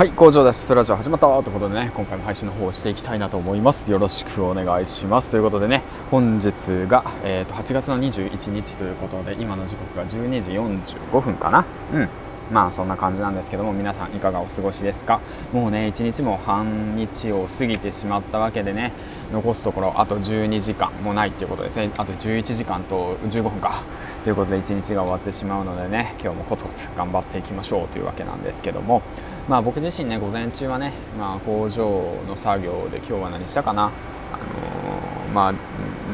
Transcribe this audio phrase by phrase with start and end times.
[0.00, 3.92] はい工場脱出ラジオ始まったということでね今回も配信の方をしていきたいなと思います。
[3.92, 5.28] よろしくお願いします。
[5.28, 11.66] ということでね本日が、えー、と8月の21日ということで今の時刻が12時45分かな。
[11.92, 12.08] うん。
[12.50, 15.20] まあそんな感じなんですけども皆さんいかがお過ごしですか？
[15.52, 18.92] もうね1日も半日を過ぎてしまったわけでね
[19.30, 21.90] 残すところあと12時間もないっていうことですね。
[21.98, 23.82] あと11時間と15分か。
[24.24, 29.02] ということで1日が終わってしまうのでね今日もコツコツ頑張っていきましょうというわけなんですけども。
[29.50, 31.84] まあ僕自身ね午前中はね、まあ、工場
[32.28, 33.90] の作業で今日は何したかな。
[34.32, 35.54] あのー、まあ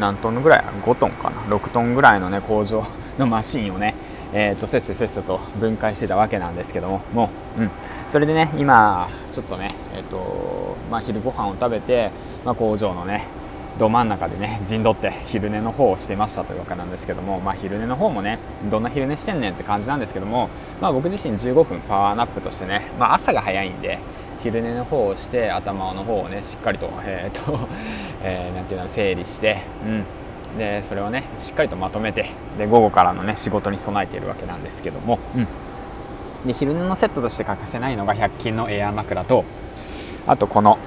[0.00, 1.42] 何トンぐらい？5トンかな。
[1.42, 2.82] 6トンぐらいのね工場
[3.18, 3.94] のマシンをね
[4.32, 7.02] えーと、せっせせっせと分解してたわけなんですけども。
[7.12, 7.70] もう、うん、
[8.10, 12.10] それでね今ちょっとね、えーとまあ、昼ご飯を食べて、
[12.42, 13.26] まあ、工場のね
[13.78, 18.38] ど真ん中でね陣取って昼寝の方をしてましたというわけなんですけども、まあ、昼寝の方もね
[18.70, 20.48] どんな昼寝してんねんって感じなんですけども、
[20.80, 23.98] まあ、僕自身15分パワーナップとしてね、まあ、朝が早いんで
[24.42, 27.58] 昼寝の方をして頭の方をねしっかりと,、えーと
[28.22, 35.46] えー、ていうの整理して、うん、でそれをねしっかりとまとめてで午後からのね仕事に備えているわけなんですけども、うん、
[36.46, 39.44] で昼寝のセットとして欠かせないのが100均のエア枕と
[40.26, 40.78] あとこの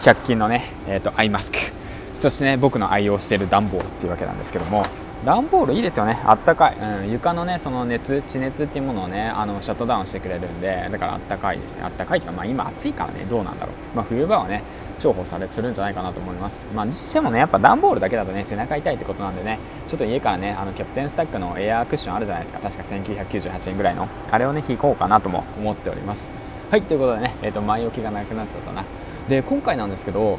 [0.00, 1.77] 100均のね、えーと、アイマスク。
[2.18, 4.82] そしてね僕の愛用している段ボールっていうわけなんですけども
[5.24, 6.20] 段ボールいいですよね。
[6.24, 11.82] あったかい、うん、床のねその熱地熱っていうものをねあのシャットダウンしてくれるんでだからあったかいですね。
[11.82, 13.96] あったかいっていうかまあ今暑いからねどうなんだろう。
[13.96, 14.62] まあ冬場はね
[15.00, 16.66] 重宝されするんじゃないかなと思います。
[16.74, 22.60] まあにしてもねやっぱ段ボールだけだとね背中痛いってことなんでねちょっと家からねあのキャプテンスタックのエアークッションあるじゃないですか。
[22.60, 24.08] 確か1998円ぐらいの。
[24.30, 26.30] あれをね引こうかなとも思っております。
[26.70, 28.84] はいということでね、えーと、前置きがなくなっちゃったな。
[29.28, 30.38] で今回なんですけど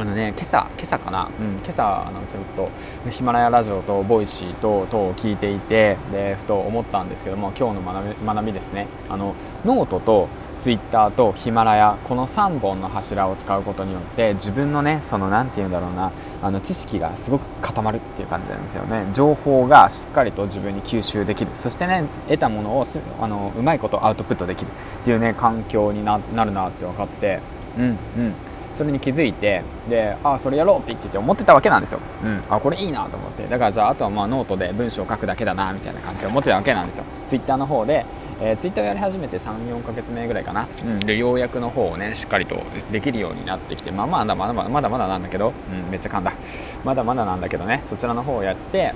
[0.00, 2.70] あのね、今朝、今朝かな、うん、今朝あのちょっと
[3.10, 8.86] ヒマラヤラジオとボイシーと等を聞いていてでふと思ったんですけども今日の学び学びですね。
[9.10, 10.28] あのノートと
[10.58, 19.06] ツイッターとヒマラヤこの3本の柱を使うことによって自分のねその何て言うんだろうなあの知識がすごく固まるっていう感じなんですよね。
[19.12, 21.50] 情報がしっかりと自分に吸収できる。
[21.54, 22.86] そしてね得たものを
[23.20, 24.70] あのうまいことアウトプットできる
[25.02, 27.40] っていうね環境になるなって分かって。
[27.76, 28.34] うんうん。
[28.80, 33.46] それに気づいてでああそれやろうって言ってて思ってたわけなんですよ、うん、あこれいいなと思って。
[33.46, 37.04] だからじゃああとはまあノートで文章を書くだけだなみたいな感じで思ってたわけなんですよ。
[37.28, 38.06] ツイッターの方で
[38.42, 46.32] えー、ツイッターをやり始めて34ヶ月目ぐらいかな、うん、でようやくの方をねしっかりとできるようになってきてまあまだまだまだまだまだなんだけど、うん、めっちゃ噛んだ。
[46.82, 47.82] まだまだなんだけどね。
[47.86, 48.94] そちらの方をやって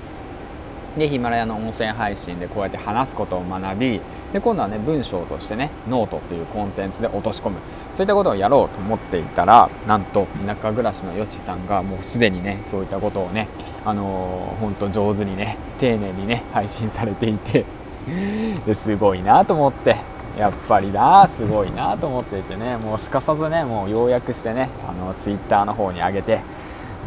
[0.97, 4.01] でヒマラヤの音声配信でこうやって話すことを学び
[4.31, 7.59] で今度はね文章としてねノートっていうコンテンツで落とし込む。
[7.91, 13.47] そういったことをやろうと思っていたらなんと田舎暮らしのよしさんがもうすでにねそういったことをね
[13.83, 17.65] あのー、ほんと上手にね丁寧にね配信されていて。
[18.67, 20.15] ですごいなと思って。
[20.37, 26.41] やっぱりなすごいなと思っていてねもうすかさずねもう要約してねあのツイッターの方に上げて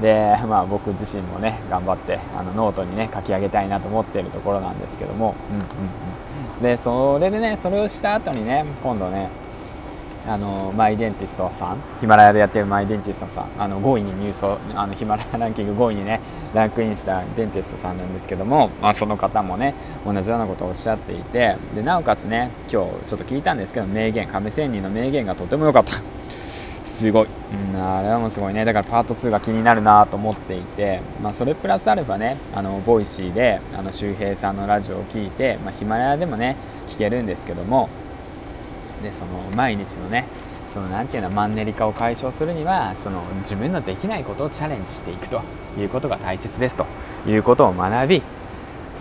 [0.01, 5.63] でまあ僕自身もね頑張ってあのノートにね書き上げたいなと思っているところなんですけども、うんうん
[6.57, 9.29] うん、でそれでねそれをした後にね今度ね
[10.29, 16.21] あのマイデンティストさんヒマラヤでやってるマイデンティストさんあの5位に入賞あのヒマラヤランキング5位にね
[16.55, 25.93] ランクインしたデンティストさんなんですけども、まあ、その方もね同じようなことをおっしゃっていてでなおかつね今日ちょっと聞いたんですけど名言亀仙人の名言がとても良かった
[26.99, 27.29] すごい、
[27.73, 28.65] うん、あれはもうすごいね。
[28.65, 36.57] だからパート2が気になるなと思っていて、まあ、それプラスアルファねあの Voicy であの周平さんのラジオを聞いて、ま、ヒマラヤでもね
[36.89, 37.89] 聞けるんですけども
[39.05, 40.25] でその毎日のね
[40.75, 45.41] そのなていうのマンネリ化を解消するにはその自分のできないことをチャレンジしていくと
[45.79, 46.85] いうことが大切ですと
[47.29, 48.23] いうことを学び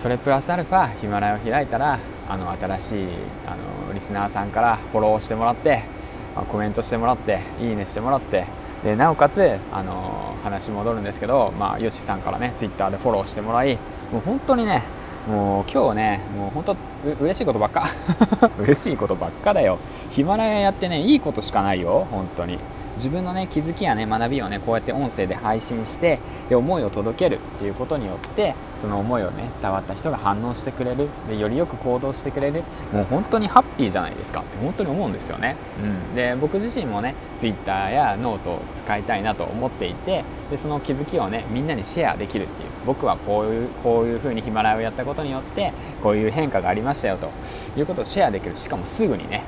[0.04, 3.08] それプラスアルファヒマラヤを開いたらあの新しい
[3.48, 3.56] あ
[3.88, 5.97] のリスナーさんからフォローしてもらって、
[6.46, 8.46] コメントしてもらっていいねしてもらって
[8.84, 13.78] でなおかつあの話戻るんですけど、まあ、ヨシさんからねツイッターでフォローしてもらい
[14.12, 14.84] もう本当にね
[15.28, 16.78] もう今日ねもう本当
[17.20, 17.90] 嬉しいことばっか。
[18.60, 19.78] 嬉しいことばっかだよ。
[20.10, 22.08] ヒマラヤやってねいいことしかないよ。
[22.10, 22.60] 本当に。
[22.96, 26.20] 自分のね気づきやね学びをねこうやって音声で配信して
[26.50, 31.08] で思いを届けるっていうことによってその思いをね伝わった人が反応してくれる。
[31.30, 32.64] でよりよく行動してくれる。
[32.92, 34.42] もう本当にハッピーじゃないですか。
[34.42, 42.70] って本当に思うんですよね、うん、で僕自身もね Twitter やノートを使いたいなと思っていてでその気づきをねみんなにシェアできるっていう。
[42.86, 47.30] 僕はこういうこういう風にヒマラヤをやったことによってこういう変化がありましたよと。
[47.78, 48.56] いうことをシェアできる。
[48.56, 49.44] しかもすぐにね、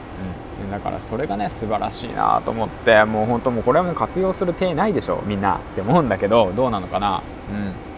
[0.64, 5.56] うん、だからそれがね素晴らしいなと思ってもう本当もうこれはもう活用する手ないでしょみんな。
[5.56, 7.24] って思うんだけどどうなのかな。
[7.50, 7.89] うん。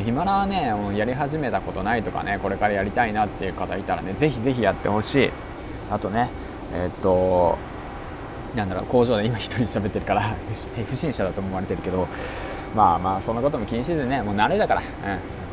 [0.00, 5.30] ヒマラはねもうやり始めたことないとかねこれからやりたいなっていう方いたらねぜひぜひやってほしい。
[5.90, 6.30] あとね
[6.72, 7.58] え、っと
[8.54, 10.34] なんだろう工場で今1人喋ってるから
[10.88, 12.08] 不審者だと思われてるけど
[12.74, 14.86] まあまあそんなことも気にせずねもう慣れだから、うん、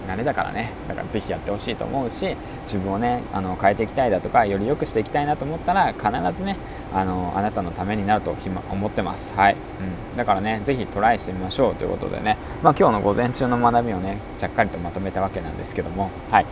[0.08, 0.70] 慣れだからね。
[0.88, 6.58] だからぜひやってほしいと思うし自分をねあの変えていきたいだとかより良くしていきたいなと思ったら必ずね
[6.94, 8.36] あのあなたのためになると
[8.70, 9.34] 思ってます。
[9.36, 12.38] はい、うん、だからねぜひトライしてみましょうということでね。
[12.62, 16.10] まあ今日の午前中の学びをねちゃっかりとまとめたわけなんですけども。
[16.30, 16.46] はい。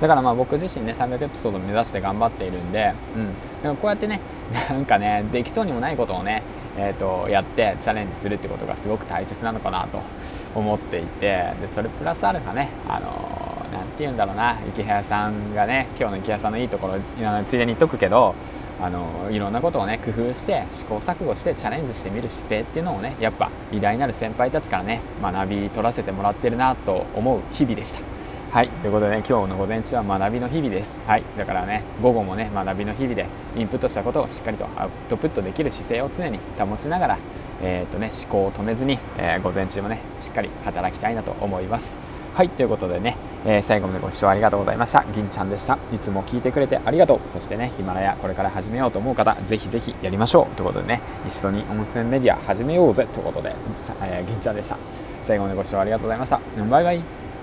[0.00, 4.20] だからまあ僕自身ね300エピソード目指して頑張っているんで、うん、でもこうやってね
[4.68, 6.42] なんかねできそうにもないことをね
[6.76, 10.00] えーと、やってチャレンジするってことがすごく大切なのかなと
[10.54, 16.94] 思っていてでそれプラスアルファねあのー、て言うんだろうな池早さんがね今日の池早さんのいいところ
[17.44, 18.34] ついでに言っとくけど
[18.80, 28.23] あのいろんなことをね工夫して試行錯誤してチャレンジしてみる姿勢っていうのをねやっぱ偉大なる先輩たちからね学び取らせてもらってるなと思う日々でした。
[28.54, 30.96] はいということでね今日の午前中は学びの日々です。
[31.08, 37.18] はいだからね午後もね学びの日々でインプットしたことをしっかりとアウトプットできる姿勢を常に保ちながら
[37.60, 41.96] えーとね、思考を止めずに、えー、午前中もねしっかり働きたいなと思います。
[42.34, 45.04] はいということでね、えー、最後までご視聴ありがとうございました。
[45.12, 45.76] 銀ちゃんでした。
[45.92, 47.28] いつも聞いてくれてありがとう。
[47.28, 50.54] そしてねヒマラヤこれから始めようと思う方ぜひぜひやりましょう。
[50.54, 53.08] ということでね一緒に温泉メディア始めようぜ。
[53.12, 53.56] ということで、
[54.00, 54.76] えー、銀ちゃんでした。
[55.24, 56.40] 最後までご視聴ありがとうございました。
[56.70, 57.23] バイバイ。